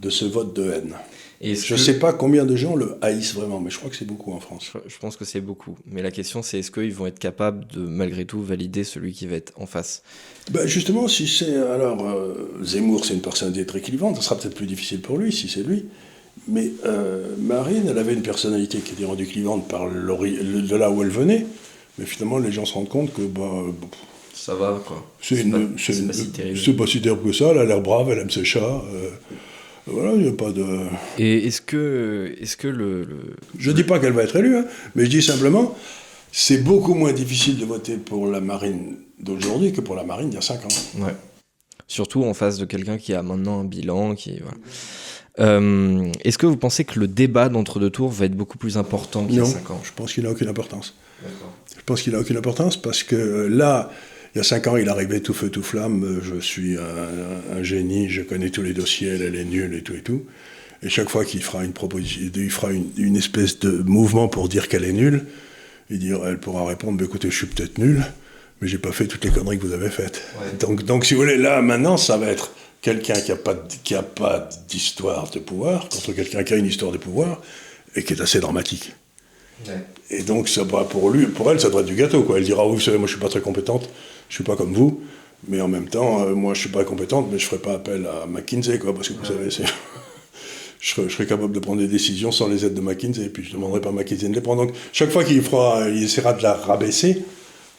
[0.00, 0.96] de ce vote de haine.
[1.40, 4.06] Je ne sais pas combien de gens le haïssent vraiment, mais je crois que c'est
[4.06, 4.72] beaucoup en France.
[4.86, 5.76] Je pense que c'est beaucoup.
[5.86, 9.26] Mais la question, c'est est-ce qu'ils vont être capables de, malgré tout, valider celui qui
[9.26, 10.02] va être en face?
[10.50, 11.56] Ben Justement, si c'est.
[11.56, 15.32] Alors, euh, Zemmour, c'est une personnalité très clivante, ça sera peut-être plus difficile pour lui,
[15.32, 15.86] si c'est lui.
[16.46, 21.02] Mais euh, Marine, elle avait une personnalité qui était rendue clivante par de là où
[21.02, 21.46] elle venait.
[21.98, 23.22] Mais finalement, les gens se rendent compte que.
[23.22, 23.64] Bah,
[24.34, 25.06] ça va, quoi.
[25.20, 26.58] C'est pas, si terrible.
[26.58, 28.82] C'est pas si terrible que ça, elle a l'air brave, elle aime ses chats.
[28.92, 29.10] Euh,
[29.86, 30.86] voilà, il n'y a pas de.
[31.18, 33.06] Et est-ce que, est-ce que le,
[33.58, 34.64] Je ne dis pas qu'elle va être élue, hein,
[34.94, 35.74] mais je dis simplement,
[36.32, 40.36] c'est beaucoup moins difficile de voter pour la marine d'aujourd'hui que pour la marine d'il
[40.36, 40.68] y a 5 ans.
[40.98, 41.14] Ouais.
[41.88, 44.38] Surtout en face de quelqu'un qui a maintenant un bilan, qui.
[44.38, 44.56] Voilà.
[45.38, 49.24] Euh, est-ce que vous pensez que le débat d'entre-deux tours va être beaucoup plus important
[49.24, 49.80] qu'il y a 5 ans?
[49.82, 50.94] Je pense qu'il n'a aucune importance.
[51.76, 53.90] Je pense qu'il n'a aucune importance parce que euh, là,
[54.34, 56.20] il y a 5 ans, il arrivait tout feu, tout flamme.
[56.22, 60.02] Je suis un, génie, je connais tous les dossiers, elle, est nulle et tout et
[60.02, 60.24] tout.
[60.82, 64.68] Et chaque fois qu'il fera une proposition, il fera une, espèce de mouvement pour dire
[64.68, 65.26] qu'elle est nulle,
[65.90, 68.04] il dira, elle pourra répondre bah, écoutez, je suis peut-être nulle,
[68.60, 70.22] mais j'ai pas fait toutes les conneries que vous avez faites.
[70.60, 73.94] Donc, donc, si vous voulez, là, maintenant, ça va être quelqu'un qui n'a pas, qui
[73.94, 77.42] a pas d'histoire de pouvoir contre quelqu'un qui a une histoire de pouvoir
[77.94, 78.94] et qui est assez dramatique.
[80.08, 82.22] Et donc, ça, pour lui, pour elle, ça doit être du gâteau.
[82.22, 82.38] Quoi.
[82.38, 83.90] Elle dira Oui, vous savez, moi, je suis pas très compétente,
[84.30, 85.00] je suis pas comme vous,
[85.48, 88.06] mais en même temps, euh, moi, je suis pas compétente, mais je ferai pas appel
[88.06, 89.64] à McKinsey, quoi, parce que vous savez, c'est.
[90.80, 93.50] je, serais, capable de prendre des décisions sans les aides de McKinsey, et puis je
[93.50, 94.64] ne demanderai pas à McKinsey de les prendre.
[94.64, 97.22] Donc, chaque fois qu'il fera, il essaiera de la rabaisser,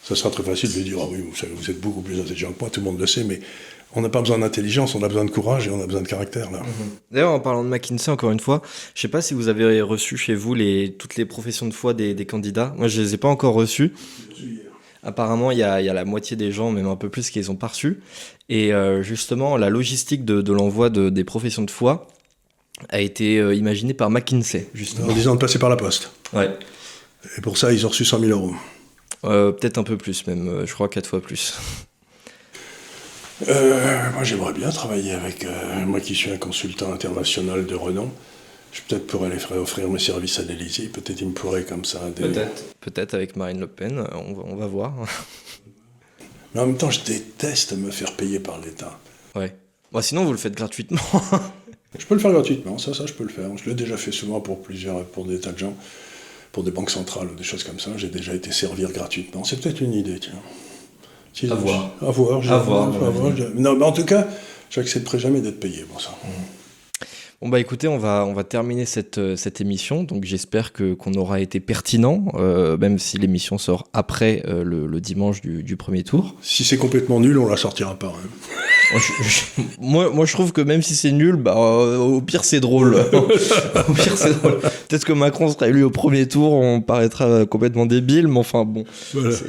[0.02, 2.52] ça sera très facile de dire Ah oui, vous savez, vous êtes beaucoup plus intelligent
[2.52, 3.40] que moi, tout le monde le sait, mais
[3.94, 6.08] on n'a pas besoin d'intelligence, on a besoin de courage et on a besoin de
[6.08, 6.50] caractère.
[6.50, 6.60] là.
[6.60, 6.66] Mhm.
[7.10, 8.62] D'ailleurs, en parlant de McKinsey, encore une fois,
[8.94, 11.74] je ne sais pas si vous avez reçu chez vous les, toutes les professions de
[11.74, 12.74] foi des, candidats.
[12.76, 13.92] Moi, je ne les ai pas encore reçues.
[15.04, 17.56] Apparemment, il y, a, la moitié des gens, même un peu plus, qui les ont
[17.56, 18.00] pas reçus.
[18.48, 22.06] Et euh, justement, la logistique de, l'envoi des professions de foi
[22.88, 25.08] a été euh, imaginée par McKinsey, justement.
[25.08, 26.12] En disant de passer par la poste.
[26.32, 26.50] Ouais.
[27.36, 28.54] Et pour ça, ils ont reçu 100 000 euros.
[29.24, 31.54] Euh, peut-être un peu plus, même, je crois quatre fois plus.
[33.44, 35.44] Moi, j'aimerais bien travailler avec.
[35.84, 38.08] Moi qui suis un consultant international de renom,
[38.72, 40.88] je peut-être pourrais aller offrir mes services à l'Élysée.
[40.88, 42.00] Peut-être il me pourrait comme ça.
[42.14, 42.64] Peut-être.
[42.80, 44.94] Peut-être avec Marine Le Pen, on va, on va voir.
[46.54, 48.98] Mais en même temps, je déteste me faire payer par l'État.
[49.34, 49.54] Ouais.
[49.92, 51.00] Moi, sinon, vous le faites gratuitement.
[51.98, 53.50] je peux le faire gratuitement, ça, ça, je peux le faire.
[53.56, 55.76] Je l'ai déjà fait souvent pour plusieurs, pour des tas de gens,
[56.50, 57.90] pour des banques centrales ou des choses comme ça.
[57.96, 59.44] J'ai déjà été servir gratuitement.
[59.44, 60.40] C'est peut-être une idée, tiens
[61.50, 61.90] à voir.
[62.00, 62.52] À voir.
[62.52, 62.92] À voir,
[63.54, 64.26] non, mais en tout cas,
[64.70, 66.14] j'accepterai jamais d'être payé pour ça.
[67.42, 70.94] Bon bah écoutez, on va, on va terminer cette, euh, cette émission, donc j'espère que
[70.94, 75.64] qu'on aura été pertinent, euh, même si l'émission sort après euh, le, le, dimanche du,
[75.64, 76.36] du, premier tour.
[76.40, 78.14] Si c'est complètement nul, on la sortira pas.
[78.16, 78.28] Hein
[79.80, 82.94] moi, moi, je trouve que même si c'est nul, bah, euh, au pire, c'est drôle.
[83.88, 84.58] au pire, c'est drôle.
[84.60, 88.84] Peut-être que Macron sera élu au premier tour, on paraîtra complètement débile, mais enfin, bon,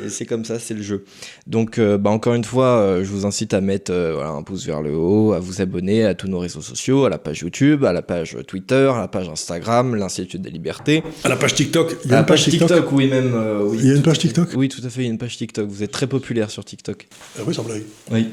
[0.10, 1.06] c'est comme ça, c'est le jeu.
[1.48, 4.66] Donc, euh, bah, encore une fois, euh, je vous incite à mettre voilà, un pouce
[4.66, 7.86] vers le haut, à vous abonner à tous nos réseaux sociaux, à la page YouTube,
[7.86, 11.04] à la page Twitter, à la page Instagram, l'Institut des Libertés.
[11.24, 11.98] À la page TikTok.
[12.06, 13.34] Il y a une page TikTok, oui, même.
[13.64, 15.18] oui, il y a une page TikTok Oui, tout à fait, il y a une
[15.18, 15.68] page TikTok.
[15.68, 17.08] Vous êtes très populaire sur TikTok.
[17.38, 17.84] Ah oui, sans blague.
[18.12, 18.28] Oui.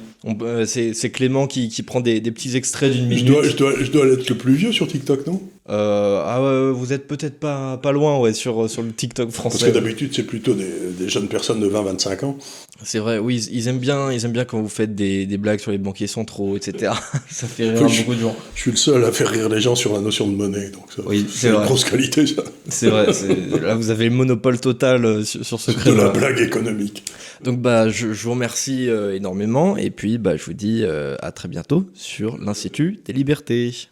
[0.66, 3.26] C'est c'est Clément qui, qui prend des, des, petits extraits d'une minute.
[3.26, 5.40] Je dois, je, dois, je dois, être le plus vieux sur TikTok, non?
[5.70, 9.58] Euh, ah, Vous êtes peut-être pas, pas loin ouais, sur, sur le TikTok français.
[9.58, 12.38] Parce que d'habitude, c'est plutôt des, des, jeunes personnes de 20-25 ans.
[12.82, 15.60] C'est vrai, oui, ils aiment, bien, ils aiment bien quand vous faites des, des blagues
[15.60, 16.92] sur les banquiers centraux, etc.
[17.30, 18.36] ça fait rire beaucoup de gens.
[18.54, 20.84] Je suis le seul à faire rire les gens sur la notion de monnaie, donc
[21.06, 22.42] oui, c'est une grosse qualité, ça.
[22.68, 23.06] C'est vrai,
[23.60, 25.96] là vous avez le monopole total euh, sur, sur ce créneau.
[25.96, 27.04] De la blague économique.
[27.42, 31.16] Donc bah, je, je vous remercie euh, énormément, et puis bah, je vous dis euh,
[31.20, 33.88] à très bientôt sur l'Institut des libertés.